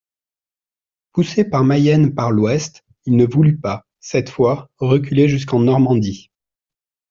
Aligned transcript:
Poussé 1.11 1.45
par 1.47 1.63
Mayenne 1.63 2.15
par 2.15 2.31
l'ouest, 2.31 2.83
il 3.05 3.15
ne 3.17 3.25
voulut 3.27 3.59
pas, 3.59 3.85
cette 3.99 4.31
fois, 4.31 4.71
reculer 4.79 5.29
jusqu'en 5.29 5.59
Normandie. 5.59 6.31